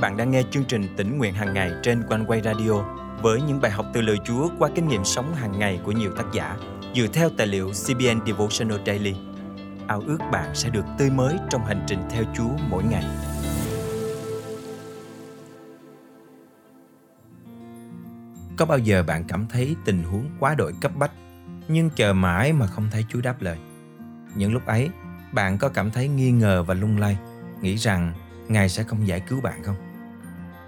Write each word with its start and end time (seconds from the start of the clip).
bạn 0.00 0.16
đang 0.16 0.30
nghe 0.30 0.42
chương 0.50 0.64
trình 0.64 0.94
tỉnh 0.96 1.18
nguyện 1.18 1.34
hàng 1.34 1.54
ngày 1.54 1.72
trên 1.82 2.02
quanh 2.08 2.24
quay 2.26 2.40
radio 2.40 2.84
với 3.22 3.42
những 3.42 3.60
bài 3.60 3.70
học 3.70 3.86
từ 3.92 4.00
lời 4.00 4.16
Chúa 4.24 4.48
qua 4.58 4.70
kinh 4.74 4.88
nghiệm 4.88 5.04
sống 5.04 5.34
hàng 5.34 5.58
ngày 5.58 5.80
của 5.84 5.92
nhiều 5.92 6.10
tác 6.16 6.24
giả 6.32 6.56
dựa 6.94 7.06
theo 7.12 7.30
tài 7.36 7.46
liệu 7.46 7.70
CBN 7.70 8.26
Devotional 8.26 8.78
Daily. 8.86 9.14
Ao 9.86 10.02
ước 10.06 10.18
bạn 10.32 10.54
sẽ 10.54 10.70
được 10.70 10.84
tươi 10.98 11.10
mới 11.10 11.36
trong 11.50 11.64
hành 11.64 11.84
trình 11.86 11.98
theo 12.10 12.24
Chúa 12.36 12.50
mỗi 12.70 12.84
ngày. 12.84 13.04
Có 18.56 18.66
bao 18.66 18.78
giờ 18.78 19.02
bạn 19.02 19.24
cảm 19.28 19.46
thấy 19.46 19.76
tình 19.84 20.02
huống 20.02 20.26
quá 20.40 20.54
đổi 20.54 20.72
cấp 20.80 20.92
bách 20.96 21.12
nhưng 21.68 21.90
chờ 21.90 22.12
mãi 22.12 22.52
mà 22.52 22.66
không 22.66 22.88
thấy 22.90 23.04
Chúa 23.08 23.20
đáp 23.20 23.42
lời? 23.42 23.58
Những 24.34 24.52
lúc 24.52 24.66
ấy, 24.66 24.90
bạn 25.32 25.58
có 25.58 25.68
cảm 25.68 25.90
thấy 25.90 26.08
nghi 26.08 26.30
ngờ 26.30 26.62
và 26.62 26.74
lung 26.74 26.98
lay, 26.98 27.18
nghĩ 27.62 27.76
rằng 27.76 28.12
Ngài 28.48 28.68
sẽ 28.68 28.82
không 28.82 29.08
giải 29.08 29.20
cứu 29.20 29.40
bạn 29.40 29.62
không? 29.62 29.87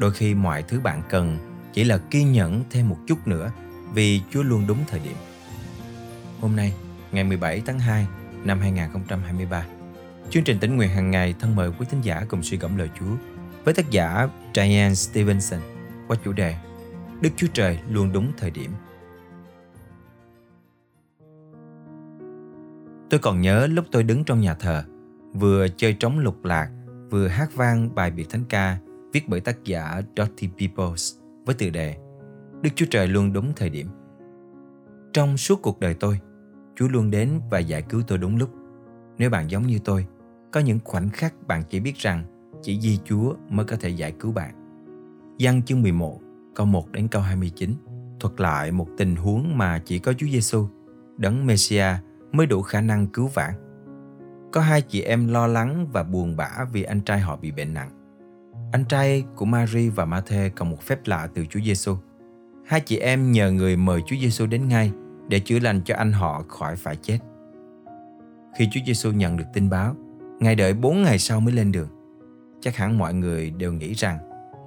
Đôi 0.01 0.13
khi 0.13 0.35
mọi 0.35 0.63
thứ 0.63 0.81
bạn 0.81 1.03
cần 1.11 1.39
chỉ 1.73 1.85
là 1.85 1.99
kiên 1.99 2.33
nhẫn 2.33 2.65
thêm 2.71 2.89
một 2.89 2.97
chút 3.07 3.27
nữa 3.27 3.53
vì 3.95 4.21
Chúa 4.31 4.43
luôn 4.43 4.65
đúng 4.69 4.79
thời 4.89 5.01
điểm. 5.01 5.17
Hôm 6.41 6.57
nay, 6.57 6.73
ngày 7.13 7.25
17 7.25 7.63
tháng 7.67 7.79
2 7.79 8.07
năm 8.45 8.61
2023, 8.61 9.65
chương 10.31 10.45
trình 10.45 10.59
tỉnh 10.59 10.77
nguyện 10.77 10.91
hàng 10.91 11.11
ngày 11.11 11.35
thân 11.41 11.57
mời 11.57 11.71
quý 11.79 11.87
thính 11.91 12.01
giả 12.01 12.25
cùng 12.29 12.43
suy 12.43 12.57
gẫm 12.57 12.77
lời 12.77 12.89
Chúa 12.99 13.17
với 13.65 13.75
tác 13.75 13.91
giả 13.91 14.29
Diane 14.55 14.95
Stevenson 14.95 15.61
qua 16.09 16.17
chủ 16.25 16.33
đề 16.33 16.57
Đức 17.21 17.31
Chúa 17.37 17.47
Trời 17.53 17.79
luôn 17.91 18.13
đúng 18.13 18.33
thời 18.39 18.51
điểm. 18.51 18.71
Tôi 23.11 23.21
còn 23.21 23.41
nhớ 23.41 23.67
lúc 23.67 23.85
tôi 23.91 24.03
đứng 24.03 24.25
trong 24.25 24.41
nhà 24.41 24.55
thờ, 24.55 24.85
vừa 25.35 25.69
chơi 25.77 25.93
trống 25.93 26.19
lục 26.19 26.45
lạc, 26.45 26.71
vừa 27.11 27.29
hát 27.29 27.55
vang 27.55 27.95
bài 27.95 28.11
biệt 28.11 28.31
thánh 28.31 28.45
ca 28.49 28.79
viết 29.13 29.29
bởi 29.29 29.41
tác 29.41 29.65
giả 29.65 30.03
Dorothy 30.17 30.49
Peoples 30.59 31.15
với 31.47 31.55
tựa 31.55 31.71
đề 31.71 31.97
Đức 32.63 32.71
Chúa 32.75 32.87
Trời 32.91 33.09
luôn 33.09 33.33
đúng 33.33 33.53
thời 33.57 33.71
điểm. 33.71 33.87
Trong 35.13 35.37
suốt 35.37 35.63
cuộc 35.63 35.81
đời 35.81 35.95
tôi, 35.95 36.21
Chúa 36.75 36.89
luôn 36.89 37.11
đến 37.11 37.41
và 37.51 37.59
giải 37.59 37.83
cứu 37.83 38.03
tôi 38.07 38.19
đúng 38.19 38.37
lúc. 38.37 38.51
Nếu 39.19 39.31
bạn 39.31 39.51
giống 39.51 39.67
như 39.67 39.79
tôi, 39.85 40.07
có 40.53 40.61
những 40.61 40.79
khoảnh 40.85 41.09
khắc 41.09 41.35
bạn 41.47 41.63
chỉ 41.69 41.81
biết 41.81 41.97
rằng 41.97 42.25
chỉ 42.63 42.81
di 42.81 42.99
Chúa 43.05 43.35
mới 43.49 43.67
có 43.67 43.77
thể 43.81 43.89
giải 43.89 44.13
cứu 44.13 44.33
bạn. 44.33 44.55
Giăng 45.39 45.63
chương 45.63 45.83
11, 45.83 46.21
câu 46.55 46.67
1 46.67 46.93
đến 46.93 47.09
câu 47.09 47.23
29 47.23 47.75
thuật 48.21 48.41
lại 48.41 48.73
một 48.73 48.89
tình 48.97 49.17
huống 49.17 49.59
mà 49.59 49.83
chỉ 49.85 49.99
có 49.99 50.13
Chúa 50.13 50.27
Giêsu, 50.27 50.69
đấng 51.17 51.47
Messia 51.47 51.87
mới 52.33 52.47
đủ 52.47 52.63
khả 52.63 52.81
năng 52.81 53.07
cứu 53.07 53.27
vãn. 53.27 53.55
Có 54.53 54.61
hai 54.61 54.83
chị 54.83 55.03
em 55.03 55.29
lo 55.29 55.47
lắng 55.47 55.87
và 55.93 56.03
buồn 56.03 56.37
bã 56.37 56.51
vì 56.73 56.83
anh 56.83 57.01
trai 57.01 57.21
họ 57.21 57.37
bị 57.37 57.51
bệnh 57.51 57.75
nặng. 57.75 58.00
Anh 58.73 58.85
trai 58.85 59.25
của 59.37 59.45
Mary 59.45 59.89
và 59.89 60.05
Matthew 60.05 60.51
còn 60.57 60.71
một 60.71 60.83
phép 60.83 60.99
lạ 61.05 61.29
từ 61.35 61.47
Chúa 61.51 61.61
Giêsu. 61.61 61.97
Hai 62.67 62.81
chị 62.81 62.99
em 62.99 63.33
nhờ 63.33 63.51
người 63.51 63.77
mời 63.77 64.03
Chúa 64.07 64.17
Giêsu 64.21 64.47
đến 64.47 64.69
ngay 64.69 64.93
để 65.29 65.41
chữa 65.41 65.59
lành 65.59 65.81
cho 65.85 65.95
anh 65.97 66.13
họ 66.13 66.43
khỏi 66.49 66.77
phải 66.77 66.97
chết. 66.97 67.19
Khi 68.59 68.69
Chúa 68.73 68.81
Giêsu 68.87 69.13
nhận 69.13 69.37
được 69.37 69.45
tin 69.53 69.71
báo, 69.71 69.95
Ngài 70.41 70.55
đợi 70.55 70.75
4 70.75 71.03
ngày 71.03 71.19
sau 71.19 71.41
mới 71.41 71.55
lên 71.55 71.73
đường. 71.73 71.89
Chắc 72.61 72.77
hẳn 72.77 72.99
mọi 72.99 73.15
người 73.15 73.51
đều 73.51 73.73
nghĩ 73.73 73.93
rằng 73.93 74.19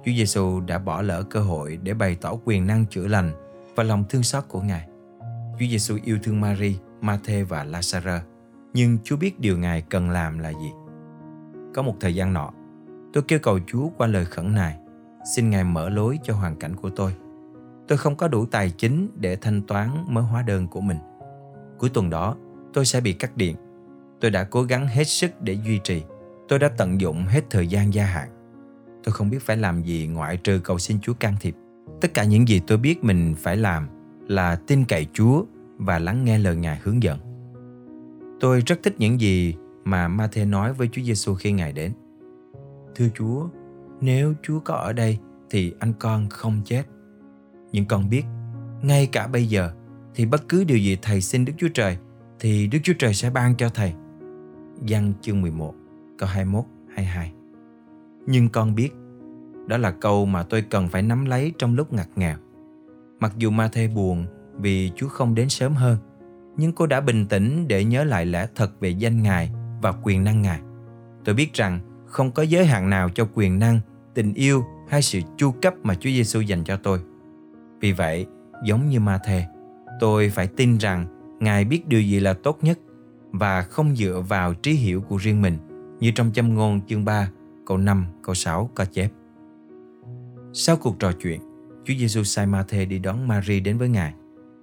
Chúa 0.04 0.12
Giêsu 0.12 0.60
đã 0.60 0.78
bỏ 0.78 1.02
lỡ 1.02 1.22
cơ 1.22 1.40
hội 1.40 1.78
để 1.82 1.94
bày 1.94 2.16
tỏ 2.20 2.34
quyền 2.44 2.66
năng 2.66 2.86
chữa 2.86 3.06
lành 3.06 3.30
và 3.74 3.84
lòng 3.84 4.04
thương 4.08 4.22
xót 4.22 4.44
của 4.48 4.60
Ngài. 4.60 4.88
Chúa 5.58 5.66
Giêsu 5.70 5.98
yêu 6.04 6.18
thương 6.22 6.40
Mary, 6.40 6.78
Matthew 7.02 7.44
và 7.44 7.64
Lazarus, 7.64 8.20
nhưng 8.74 8.98
Chúa 9.04 9.16
biết 9.16 9.40
điều 9.40 9.58
Ngài 9.58 9.82
cần 9.82 10.10
làm 10.10 10.38
là 10.38 10.50
gì. 10.50 10.72
Có 11.74 11.82
một 11.82 11.94
thời 12.00 12.14
gian 12.14 12.32
nọ, 12.32 12.50
tôi 13.14 13.22
kêu 13.28 13.38
cầu 13.38 13.58
Chúa 13.66 13.88
qua 13.96 14.06
lời 14.06 14.24
khẩn 14.24 14.54
nài, 14.54 14.76
xin 15.34 15.50
Ngài 15.50 15.64
mở 15.64 15.88
lối 15.88 16.18
cho 16.22 16.34
hoàn 16.34 16.56
cảnh 16.56 16.76
của 16.76 16.90
tôi. 16.90 17.14
Tôi 17.88 17.98
không 17.98 18.16
có 18.16 18.28
đủ 18.28 18.46
tài 18.46 18.70
chính 18.70 19.08
để 19.16 19.36
thanh 19.36 19.62
toán 19.62 19.90
mớ 20.08 20.20
hóa 20.20 20.42
đơn 20.42 20.68
của 20.68 20.80
mình. 20.80 20.96
Cuối 21.78 21.90
tuần 21.90 22.10
đó, 22.10 22.36
tôi 22.72 22.84
sẽ 22.84 23.00
bị 23.00 23.12
cắt 23.12 23.36
điện. 23.36 23.56
Tôi 24.20 24.30
đã 24.30 24.44
cố 24.44 24.62
gắng 24.62 24.86
hết 24.86 25.04
sức 25.04 25.42
để 25.42 25.52
duy 25.52 25.78
trì. 25.84 26.02
Tôi 26.48 26.58
đã 26.58 26.68
tận 26.68 27.00
dụng 27.00 27.24
hết 27.26 27.40
thời 27.50 27.66
gian 27.66 27.94
gia 27.94 28.04
hạn. 28.04 28.28
Tôi 29.04 29.12
không 29.12 29.30
biết 29.30 29.42
phải 29.42 29.56
làm 29.56 29.82
gì 29.82 30.06
ngoại 30.06 30.36
trừ 30.36 30.60
cầu 30.64 30.78
xin 30.78 31.00
Chúa 31.00 31.14
can 31.14 31.34
thiệp. 31.40 31.54
Tất 32.00 32.14
cả 32.14 32.24
những 32.24 32.48
gì 32.48 32.60
tôi 32.66 32.78
biết 32.78 33.04
mình 33.04 33.34
phải 33.38 33.56
làm 33.56 33.88
là 34.28 34.56
tin 34.56 34.84
cậy 34.84 35.06
Chúa 35.12 35.44
và 35.76 35.98
lắng 35.98 36.24
nghe 36.24 36.38
lời 36.38 36.56
Ngài 36.56 36.78
hướng 36.82 37.02
dẫn. 37.02 37.18
Tôi 38.40 38.62
rất 38.66 38.80
thích 38.82 38.94
những 38.98 39.20
gì 39.20 39.54
mà 39.84 40.08
Matthew 40.08 40.50
nói 40.50 40.72
với 40.72 40.88
Chúa 40.92 41.02
Giêsu 41.02 41.34
khi 41.34 41.52
Ngài 41.52 41.72
đến. 41.72 41.92
Thưa 42.94 43.08
Chúa, 43.14 43.48
nếu 44.00 44.34
Chúa 44.42 44.60
có 44.60 44.74
ở 44.74 44.92
đây 44.92 45.18
thì 45.50 45.74
anh 45.78 45.92
con 45.98 46.28
không 46.28 46.60
chết. 46.64 46.82
Nhưng 47.72 47.86
con 47.86 48.10
biết, 48.10 48.24
ngay 48.82 49.06
cả 49.06 49.26
bây 49.26 49.46
giờ 49.46 49.70
thì 50.14 50.26
bất 50.26 50.48
cứ 50.48 50.64
điều 50.64 50.78
gì 50.78 50.98
thầy 51.02 51.20
xin 51.20 51.44
Đức 51.44 51.52
Chúa 51.58 51.68
Trời 51.74 51.98
thì 52.40 52.66
Đức 52.66 52.78
Chúa 52.82 52.94
Trời 52.98 53.14
sẽ 53.14 53.30
ban 53.30 53.56
cho 53.56 53.68
thầy. 53.68 53.92
Giăng 54.82 55.12
chương 55.20 55.42
11, 55.42 55.74
câu 56.18 56.28
21, 56.28 56.64
22. 56.94 57.32
Nhưng 58.26 58.48
con 58.48 58.74
biết, 58.74 58.90
đó 59.66 59.76
là 59.76 59.90
câu 59.90 60.26
mà 60.26 60.42
tôi 60.42 60.62
cần 60.62 60.88
phải 60.88 61.02
nắm 61.02 61.24
lấy 61.24 61.52
trong 61.58 61.74
lúc 61.74 61.92
ngặt 61.92 62.08
nghèo 62.16 62.36
Mặc 63.20 63.32
dù 63.36 63.50
ma 63.50 63.68
thê 63.68 63.88
buồn 63.88 64.26
vì 64.56 64.90
Chúa 64.96 65.08
không 65.08 65.34
đến 65.34 65.48
sớm 65.48 65.72
hơn, 65.72 65.96
nhưng 66.56 66.72
cô 66.72 66.86
đã 66.86 67.00
bình 67.00 67.26
tĩnh 67.26 67.68
để 67.68 67.84
nhớ 67.84 68.04
lại 68.04 68.26
lẽ 68.26 68.46
thật 68.54 68.80
về 68.80 68.88
danh 68.88 69.22
Ngài 69.22 69.50
và 69.82 69.94
quyền 70.02 70.24
năng 70.24 70.42
Ngài. 70.42 70.60
Tôi 71.24 71.34
biết 71.34 71.52
rằng 71.52 71.80
không 72.14 72.30
có 72.30 72.42
giới 72.42 72.66
hạn 72.66 72.90
nào 72.90 73.08
cho 73.08 73.28
quyền 73.34 73.58
năng, 73.58 73.80
tình 74.14 74.34
yêu 74.34 74.64
hay 74.88 75.02
sự 75.02 75.20
chu 75.36 75.50
cấp 75.50 75.74
mà 75.82 75.94
Chúa 75.94 76.10
Giêsu 76.10 76.40
dành 76.40 76.64
cho 76.64 76.76
tôi. 76.76 77.00
Vì 77.80 77.92
vậy, 77.92 78.26
giống 78.64 78.88
như 78.88 79.00
ma 79.00 79.18
thê, 79.24 79.44
tôi 80.00 80.28
phải 80.28 80.46
tin 80.46 80.78
rằng 80.78 81.06
Ngài 81.40 81.64
biết 81.64 81.88
điều 81.88 82.00
gì 82.00 82.20
là 82.20 82.34
tốt 82.34 82.58
nhất 82.62 82.78
và 83.30 83.62
không 83.62 83.96
dựa 83.96 84.22
vào 84.28 84.54
trí 84.54 84.72
hiểu 84.72 85.00
của 85.00 85.16
riêng 85.16 85.42
mình 85.42 85.58
như 86.00 86.10
trong 86.10 86.32
châm 86.32 86.54
ngôn 86.54 86.80
chương 86.86 87.04
3, 87.04 87.28
câu 87.66 87.78
5, 87.78 88.06
câu 88.22 88.34
6 88.34 88.70
có 88.74 88.84
chép. 88.84 89.10
Sau 90.52 90.76
cuộc 90.76 90.98
trò 90.98 91.12
chuyện, 91.12 91.40
Chúa 91.84 91.94
Giêsu 91.98 92.22
sai 92.22 92.46
Ma-thê 92.46 92.84
đi 92.84 92.98
đón 92.98 93.28
Mary 93.28 93.60
đến 93.60 93.78
với 93.78 93.88
Ngài. 93.88 94.14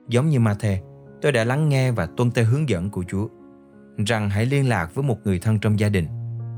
Giống 0.07 0.29
như 0.29 0.39
Ma-thê, 0.39 0.81
tôi 1.21 1.31
đã 1.31 1.43
lắng 1.43 1.69
nghe 1.69 1.91
và 1.91 2.05
tuân 2.05 2.31
theo 2.31 2.45
hướng 2.45 2.69
dẫn 2.69 2.89
của 2.89 3.03
Chúa 3.07 3.27
rằng 4.05 4.29
hãy 4.29 4.45
liên 4.45 4.69
lạc 4.69 4.95
với 4.95 5.03
một 5.03 5.17
người 5.23 5.39
thân 5.39 5.59
trong 5.59 5.79
gia 5.79 5.89
đình 5.89 6.05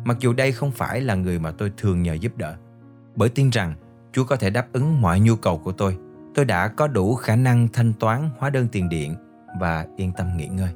mặc 0.03 0.17
dù 0.19 0.33
đây 0.33 0.51
không 0.51 0.71
phải 0.71 1.01
là 1.01 1.15
người 1.15 1.39
mà 1.39 1.51
tôi 1.51 1.71
thường 1.77 2.03
nhờ 2.03 2.13
giúp 2.13 2.37
đỡ 2.37 2.55
bởi 3.15 3.29
tin 3.29 3.49
rằng 3.49 3.73
Chúa 4.13 4.23
có 4.23 4.35
thể 4.35 4.49
đáp 4.49 4.67
ứng 4.73 5.01
mọi 5.01 5.19
nhu 5.19 5.35
cầu 5.35 5.57
của 5.57 5.71
tôi 5.71 5.97
tôi 6.35 6.45
đã 6.45 6.67
có 6.67 6.87
đủ 6.87 7.15
khả 7.15 7.35
năng 7.35 7.67
thanh 7.73 7.93
toán 7.93 8.29
hóa 8.37 8.49
đơn 8.49 8.67
tiền 8.71 8.89
điện 8.89 9.15
và 9.59 9.85
yên 9.97 10.11
tâm 10.17 10.37
nghỉ 10.37 10.47
ngơi 10.47 10.69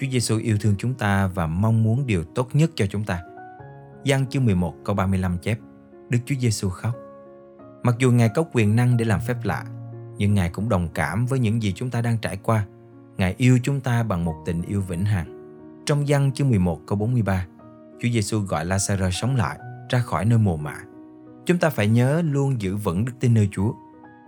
Chúa 0.00 0.06
Giêsu 0.10 0.38
yêu 0.38 0.56
thương 0.60 0.74
chúng 0.78 0.94
ta 0.94 1.26
và 1.26 1.46
mong 1.46 1.82
muốn 1.82 2.06
điều 2.06 2.24
tốt 2.24 2.48
nhất 2.52 2.70
cho 2.74 2.86
chúng 2.86 3.04
ta 3.04 3.22
Giăng 4.04 4.26
chương 4.26 4.44
11 4.44 4.74
câu 4.84 4.94
35 4.94 5.38
chép 5.38 5.58
Đức 6.08 6.18
Chúa 6.26 6.34
Giêsu 6.40 6.68
khóc 6.68 6.94
Mặc 7.82 7.94
dù 7.98 8.12
Ngài 8.12 8.28
có 8.28 8.44
quyền 8.52 8.76
năng 8.76 8.96
để 8.96 9.04
làm 9.04 9.20
phép 9.20 9.36
lạ 9.44 9.64
nhưng 10.18 10.34
Ngài 10.34 10.50
cũng 10.50 10.68
đồng 10.68 10.88
cảm 10.94 11.26
với 11.26 11.38
những 11.38 11.62
gì 11.62 11.72
chúng 11.72 11.90
ta 11.90 12.02
đang 12.02 12.18
trải 12.18 12.38
qua. 12.42 12.66
Ngài 13.16 13.34
yêu 13.38 13.58
chúng 13.62 13.80
ta 13.80 14.02
bằng 14.02 14.24
một 14.24 14.34
tình 14.46 14.62
yêu 14.62 14.80
vĩnh 14.80 15.04
hằng. 15.04 15.34
Trong 15.86 16.08
Giăng 16.08 16.32
chương 16.32 16.50
11 16.50 16.80
câu 16.86 16.98
43, 16.98 17.46
Chúa 18.04 18.10
Giêsu 18.10 18.40
gọi 18.40 18.66
Lazarus 18.66 19.10
sống 19.10 19.36
lại 19.36 19.58
ra 19.88 19.98
khỏi 19.98 20.24
nơi 20.24 20.38
mồ 20.38 20.56
mả. 20.56 20.76
Chúng 21.46 21.58
ta 21.58 21.70
phải 21.70 21.88
nhớ 21.88 22.22
luôn 22.22 22.60
giữ 22.60 22.76
vững 22.76 23.04
đức 23.04 23.12
tin 23.20 23.34
nơi 23.34 23.48
Chúa. 23.52 23.72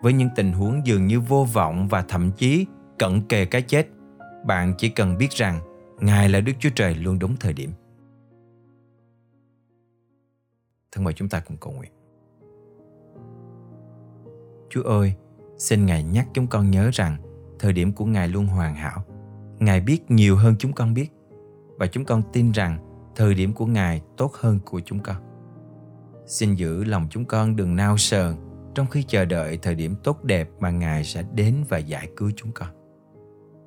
Với 0.02 0.12
những 0.12 0.28
tình 0.36 0.52
huống 0.52 0.86
dường 0.86 1.06
như 1.06 1.20
vô 1.20 1.46
vọng 1.52 1.88
và 1.88 2.02
thậm 2.02 2.30
chí 2.32 2.66
cận 2.98 3.20
kề 3.28 3.44
cái 3.44 3.62
chết, 3.62 3.88
bạn 4.46 4.74
chỉ 4.78 4.88
cần 4.88 5.18
biết 5.18 5.30
rằng 5.30 5.60
Ngài 6.00 6.28
là 6.28 6.40
Đức 6.40 6.52
Chúa 6.60 6.70
Trời 6.74 6.94
luôn 6.94 7.18
đúng 7.18 7.36
thời 7.40 7.52
điểm. 7.52 7.70
Thân 10.92 11.04
mời 11.04 11.14
chúng 11.14 11.28
ta 11.28 11.40
cùng 11.40 11.56
cầu 11.56 11.72
nguyện. 11.72 11.92
Chúa 14.70 14.82
ơi, 14.82 15.14
Xin 15.58 15.86
Ngài 15.86 16.02
nhắc 16.02 16.28
chúng 16.34 16.46
con 16.46 16.70
nhớ 16.70 16.90
rằng 16.92 17.16
thời 17.58 17.72
điểm 17.72 17.92
của 17.92 18.04
Ngài 18.04 18.28
luôn 18.28 18.46
hoàn 18.46 18.74
hảo. 18.74 19.04
Ngài 19.58 19.80
biết 19.80 20.10
nhiều 20.10 20.36
hơn 20.36 20.54
chúng 20.58 20.72
con 20.72 20.94
biết 20.94 21.08
và 21.78 21.86
chúng 21.86 22.04
con 22.04 22.22
tin 22.32 22.52
rằng 22.52 22.85
thời 23.16 23.34
điểm 23.34 23.52
của 23.52 23.66
Ngài 23.66 24.00
tốt 24.16 24.34
hơn 24.34 24.60
của 24.64 24.80
chúng 24.80 25.00
con. 25.00 25.16
Xin 26.26 26.54
giữ 26.54 26.84
lòng 26.84 27.06
chúng 27.10 27.24
con 27.24 27.56
đừng 27.56 27.76
nao 27.76 27.96
sờn 27.96 28.36
trong 28.74 28.86
khi 28.86 29.02
chờ 29.08 29.24
đợi 29.24 29.58
thời 29.62 29.74
điểm 29.74 29.94
tốt 30.04 30.24
đẹp 30.24 30.48
mà 30.60 30.70
Ngài 30.70 31.04
sẽ 31.04 31.24
đến 31.34 31.54
và 31.68 31.78
giải 31.78 32.08
cứu 32.16 32.30
chúng 32.36 32.52
con. 32.52 32.68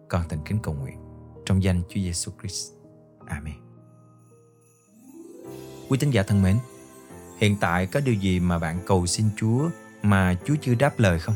Con 0.10 0.22
thành 0.30 0.40
kính 0.46 0.60
cầu 0.64 0.74
nguyện 0.74 0.98
trong 1.46 1.64
danh 1.64 1.82
Chúa 1.90 2.02
Giêsu 2.02 2.32
Christ. 2.40 2.72
Amen. 3.26 3.54
Quý 5.90 5.98
tín 5.98 6.12
giả 6.12 6.24
thân 6.24 6.42
mến, 6.42 6.56
hiện 7.38 7.56
tại 7.62 7.88
có 7.88 8.00
điều 8.00 8.16
gì 8.16 8.40
mà 8.40 8.60
bạn 8.60 8.80
cầu 8.88 9.06
xin 9.06 9.26
Chúa 9.38 9.70
mà 10.02 10.36
Chúa 10.46 10.56
chưa 10.62 10.76
đáp 10.76 11.00
lời 11.00 11.20
không? 11.20 11.36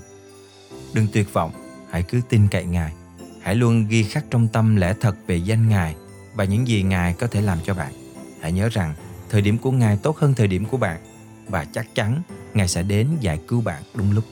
Đừng 0.93 1.07
tuyệt 1.13 1.33
vọng, 1.33 1.51
hãy 1.89 2.03
cứ 2.03 2.21
tin 2.29 2.47
cậy 2.51 2.65
Ngài. 2.65 2.93
Hãy 3.41 3.55
luôn 3.55 3.87
ghi 3.87 4.03
khắc 4.03 4.25
trong 4.29 4.47
tâm 4.47 4.75
lẽ 4.75 4.95
thật 5.01 5.15
về 5.27 5.35
danh 5.35 5.69
Ngài 5.69 5.95
và 6.35 6.43
những 6.43 6.67
gì 6.67 6.83
Ngài 6.83 7.13
có 7.13 7.27
thể 7.27 7.41
làm 7.41 7.57
cho 7.63 7.73
bạn. 7.73 8.02
Hãy 8.43 8.51
nhớ 8.51 8.69
rằng 8.69 8.95
thời 9.29 9.41
điểm 9.41 9.57
của 9.57 9.71
Ngài 9.71 9.97
tốt 9.97 10.17
hơn 10.17 10.33
thời 10.33 10.47
điểm 10.47 10.65
của 10.65 10.77
bạn 10.77 11.01
và 11.47 11.65
chắc 11.65 11.95
chắn 11.95 12.21
Ngài 12.53 12.67
sẽ 12.67 12.83
đến 12.83 13.07
giải 13.21 13.39
cứu 13.47 13.61
bạn 13.61 13.83
đúng 13.95 14.11
lúc. 14.11 14.23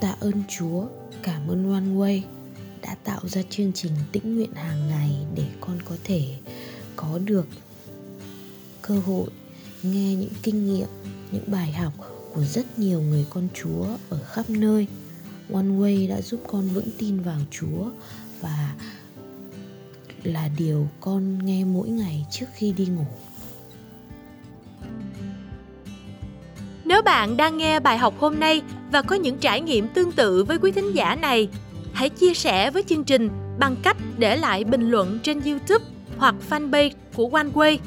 Tạ 0.00 0.14
ơn 0.20 0.42
Chúa, 0.48 0.86
cảm 1.22 1.48
ơn 1.48 1.72
One 1.72 1.82
Way 1.82 2.20
đã 2.82 2.96
tạo 3.04 3.20
ra 3.24 3.42
chương 3.50 3.72
trình 3.72 3.92
tĩnh 4.12 4.34
nguyện 4.34 4.52
hàng 4.52 4.88
ngày 4.88 5.16
để 5.34 5.44
con 5.60 5.78
có 5.84 5.96
thể 6.04 6.22
có 6.96 7.18
được 7.24 7.46
cơ 8.82 8.94
hội 8.94 9.28
nghe 9.82 10.14
những 10.14 10.32
kinh 10.42 10.66
nghiệm, 10.66 10.88
những 11.32 11.44
bài 11.46 11.72
học 11.72 11.92
của 12.34 12.44
rất 12.44 12.78
nhiều 12.78 13.00
người 13.00 13.26
con 13.30 13.48
Chúa 13.54 13.86
ở 14.10 14.18
khắp 14.22 14.50
nơi. 14.50 14.86
One 15.52 15.66
Way 15.66 16.08
đã 16.08 16.20
giúp 16.20 16.40
con 16.46 16.68
vững 16.68 16.88
tin 16.98 17.20
vào 17.20 17.40
Chúa 17.50 17.90
và 18.40 18.74
là 20.22 20.48
điều 20.58 20.88
con 21.00 21.46
nghe 21.46 21.64
mỗi 21.64 21.88
ngày 21.88 22.26
trước 22.30 22.46
khi 22.54 22.72
đi 22.72 22.86
ngủ. 22.86 23.06
Nếu 26.84 27.02
bạn 27.02 27.36
đang 27.36 27.58
nghe 27.58 27.80
bài 27.80 27.98
học 27.98 28.14
hôm 28.18 28.40
nay 28.40 28.62
và 28.92 29.02
có 29.02 29.16
những 29.16 29.38
trải 29.38 29.60
nghiệm 29.60 29.88
tương 29.88 30.12
tự 30.12 30.44
với 30.44 30.58
quý 30.58 30.72
thính 30.72 30.92
giả 30.92 31.14
này, 31.14 31.48
hãy 31.92 32.08
chia 32.08 32.34
sẻ 32.34 32.70
với 32.70 32.82
chương 32.82 33.04
trình 33.04 33.28
bằng 33.58 33.76
cách 33.82 33.96
để 34.18 34.36
lại 34.36 34.64
bình 34.64 34.90
luận 34.90 35.18
trên 35.22 35.40
YouTube 35.40 35.84
hoặc 36.16 36.34
fanpage 36.50 36.90
của 37.14 37.28
OneWay. 37.28 37.78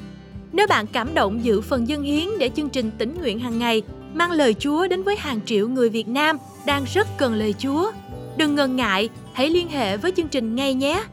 Nếu 0.51 0.67
bạn 0.67 0.87
cảm 0.87 1.13
động 1.13 1.43
dự 1.43 1.61
phần 1.61 1.87
dân 1.87 2.03
hiến 2.03 2.27
để 2.39 2.49
chương 2.55 2.69
trình 2.69 2.91
tỉnh 2.97 3.17
nguyện 3.19 3.39
hàng 3.39 3.59
ngày 3.59 3.81
mang 4.13 4.31
lời 4.31 4.53
Chúa 4.53 4.87
đến 4.87 5.03
với 5.03 5.15
hàng 5.15 5.39
triệu 5.45 5.69
người 5.69 5.89
Việt 5.89 6.07
Nam 6.07 6.37
đang 6.65 6.85
rất 6.93 7.07
cần 7.17 7.33
lời 7.33 7.53
Chúa, 7.59 7.91
đừng 8.37 8.55
ngần 8.55 8.75
ngại, 8.75 9.09
hãy 9.33 9.49
liên 9.49 9.69
hệ 9.69 9.97
với 9.97 10.11
chương 10.11 10.27
trình 10.27 10.55
ngay 10.55 10.73
nhé. 10.73 11.03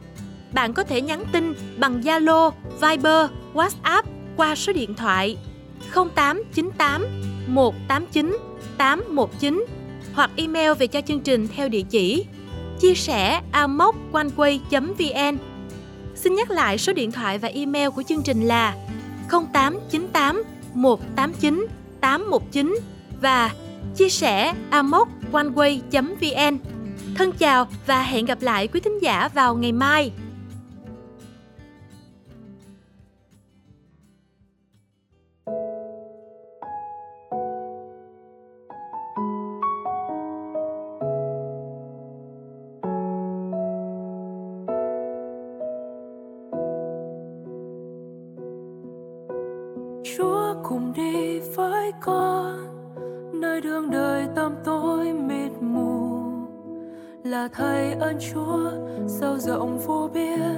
Bạn 0.53 0.73
có 0.73 0.83
thể 0.83 1.01
nhắn 1.01 1.23
tin 1.31 1.53
bằng 1.77 2.01
Zalo, 2.01 2.51
Viber, 2.81 3.29
WhatsApp 3.53 4.03
qua 4.35 4.55
số 4.55 4.73
điện 4.73 4.93
thoại 4.95 5.37
0898 5.93 7.05
189 7.47 8.37
819 8.77 9.65
hoặc 10.13 10.31
email 10.35 10.71
về 10.79 10.87
cho 10.87 11.01
chương 11.01 11.19
trình 11.19 11.47
theo 11.55 11.69
địa 11.69 11.83
chỉ 11.89 12.25
chia 12.79 12.93
sẻ 12.93 13.41
amoconeway.vn. 13.51 15.37
Xin 16.15 16.35
nhắc 16.35 16.51
lại 16.51 16.77
số 16.77 16.93
điện 16.93 17.11
thoại 17.11 17.37
và 17.37 17.47
email 17.47 17.89
của 17.89 18.03
chương 18.03 18.23
trình 18.23 18.47
là 18.47 18.75
0898 19.29 20.43
189 20.73 21.67
819 22.01 22.79
và 23.21 23.51
chia 23.95 24.09
sẻ 24.09 24.53
amoconeway.vn. 24.71 26.57
Thân 27.15 27.31
chào 27.31 27.67
và 27.85 28.03
hẹn 28.03 28.25
gặp 28.25 28.41
lại 28.41 28.67
quý 28.67 28.79
thính 28.79 28.99
giả 29.01 29.29
vào 29.33 29.55
ngày 29.55 29.71
mai. 29.71 30.11
Chúa 50.03 50.53
cùng 50.63 50.93
đi 50.93 51.39
với 51.39 51.91
con, 52.01 52.57
nơi 53.33 53.61
đường 53.61 53.91
đời 53.91 54.27
tăm 54.35 54.55
tối 54.65 55.13
mịt 55.13 55.51
mù. 55.61 56.21
Là 57.23 57.47
thầy 57.47 57.93
ơn 57.93 58.17
chúa, 58.19 58.71
sâu 59.07 59.37
rộng 59.37 59.79
vô 59.85 60.09
biên, 60.13 60.55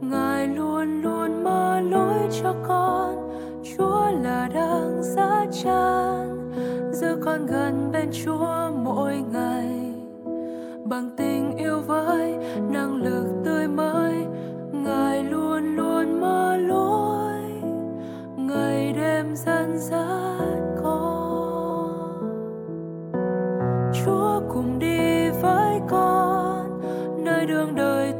ngài 0.00 0.48
luôn 0.48 1.02
luôn 1.02 1.44
mở 1.44 1.80
lối 1.80 2.28
cho 2.42 2.54
con. 2.68 3.30
Chúa 3.76 4.10
là 4.22 4.48
đang 4.54 5.02
giá 5.02 5.46
chan 5.52 6.50
giữ 6.92 7.16
con 7.24 7.46
gần 7.46 7.90
bên 7.92 8.10
chúa 8.24 8.70
mỗi 8.84 9.22
ngày. 9.32 9.94
Bằng 10.84 11.10
tình 11.16 11.43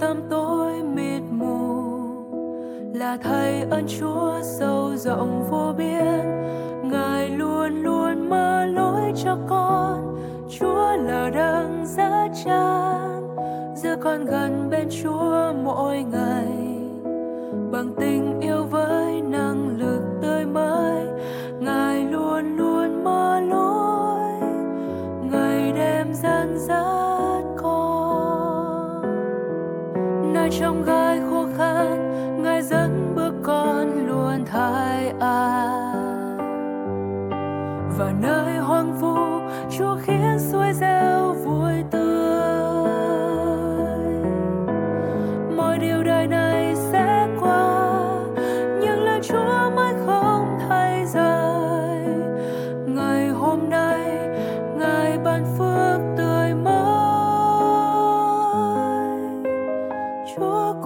tăm 0.00 0.17
tối 0.31 0.73
mịt 0.94 1.23
mù. 1.31 1.75
Là 2.94 3.17
thầy 3.23 3.61
ơn 3.70 3.87
chúa 3.99 4.32
sâu 4.43 4.96
rộng 4.96 5.44
vô 5.50 5.73
biên. 5.79 6.25
Ngài 6.82 7.29
luôn 7.31 7.82
luôn 7.82 8.29
mở 8.31 8.67
lối 8.67 9.12
cho 9.25 9.38
con. 9.49 10.17
Chúa 10.58 10.96
là 10.96 11.31
đấng 11.31 11.87
giá 11.87 12.29
chan 12.44 12.94
giữ 13.76 13.96
con 14.02 14.25
gần 14.25 14.69
bên 14.70 14.88
chúa 15.02 15.52
mỗi 15.64 16.02
ngày. 16.02 16.47
Bằng 17.73 17.93
tình 18.00 18.24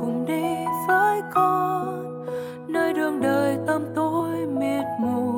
cùng 0.01 0.27
đi 0.27 0.55
với 0.89 1.23
con. 1.35 2.25
Nơi 2.69 2.93
đường 2.93 3.21
đời 3.21 3.57
tăm 3.67 3.83
tối 3.95 4.47
mịt 4.47 4.85
mù 5.01 5.33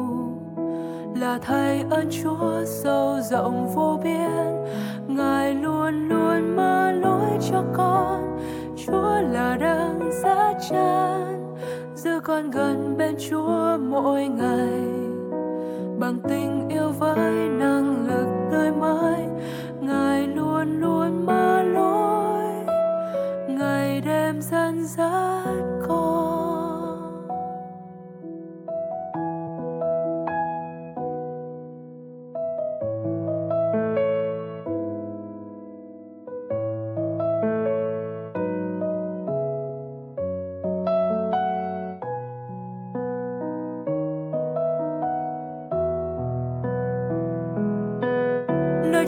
là 1.21 1.39
thầy 1.43 1.85
ơn 1.91 2.09
chúa 2.23 2.65
sâu 2.65 3.21
rộng 3.31 3.75
vô 3.75 4.01
biên. 4.05 4.65
Ngài 5.07 5.55
luôn 5.55 6.09
luôn 6.09 6.57
mở 6.57 6.93
lối 6.93 7.39
cho 7.51 7.65
con. 7.73 8.39
Chúa 8.87 9.21
là 9.31 9.57
đang 9.61 10.11
giá 10.23 10.53
chan 10.71 11.55
giữ 11.95 12.21
con 12.21 12.51
gần 12.51 12.95
bên 12.99 13.15
chúa 13.31 13.79
mỗi 13.91 14.29
ngày. 14.29 14.81
Bằng 15.99 16.19
tình 16.29 16.69
yêu 16.69 16.89
với 16.99 17.49
năng 17.49 18.07
lực 18.07 18.27
tươi 18.51 18.71
mới 18.71 19.17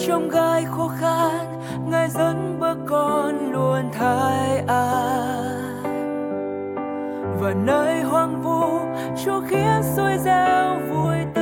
trong 0.07 0.29
gai 0.29 0.65
khô 0.65 0.89
khan 1.01 1.47
ngài 1.91 2.09
dẫn 2.09 2.59
bước 2.61 2.77
con 2.87 3.53
luôn 3.53 3.91
thái 3.93 4.59
an. 4.67 5.83
Và 7.41 7.55
nơi 7.65 8.01
hoang 8.03 8.43
vu 8.43 8.81
chúa 9.25 9.41
khiến 9.49 9.83
suối 9.97 10.19
gieo 10.25 10.79
vui 10.91 11.17
tươi. 11.35 11.42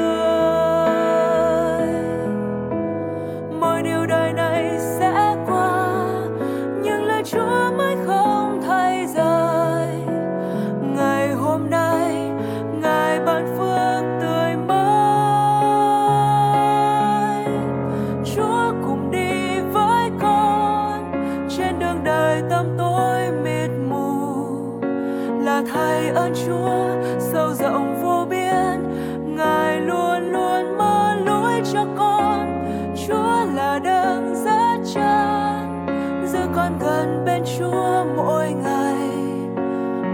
càng 36.71 36.79
gần 36.79 37.25
bên 37.25 37.43
Chúa 37.59 38.05
mỗi 38.17 38.53
ngày. 38.53 39.09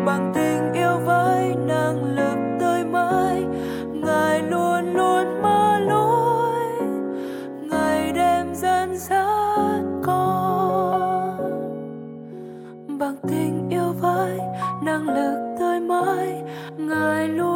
Bằng 0.06 0.32
tình 0.34 0.72
yêu 0.72 0.98
với 1.04 1.54
năng 1.66 2.04
lực 2.04 2.58
tươi 2.60 2.84
mới, 2.84 3.44
Ngài 3.92 4.42
luôn 4.42 4.94
luôn 4.94 5.42
mở 5.42 5.78
lối. 5.78 6.88
Ngày 7.70 8.12
đêm 8.12 8.54
dẫn 8.54 8.98
dắt 8.98 9.82
con. 10.02 11.36
Bằng 12.98 13.16
tình 13.28 13.68
yêu 13.70 13.92
với 14.00 14.38
năng 14.82 15.08
lực 15.08 15.56
tươi 15.58 15.80
mới, 15.80 16.42
Ngài 16.76 17.28
luôn 17.28 17.55